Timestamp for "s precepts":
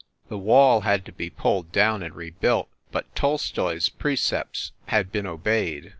3.75-4.71